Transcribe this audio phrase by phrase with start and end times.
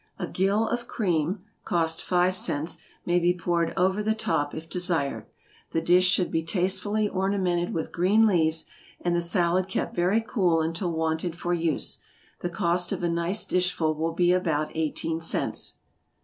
[0.17, 5.27] A gill of cream, (cost five cents,) may be poured over the top, if desired.
[5.73, 8.65] The dish should be tastefully ornamented with green leaves,
[9.01, 11.99] and the salad kept very cool until wanted for use.
[12.39, 15.75] The cost of a nice dishful will be about eighteen cents.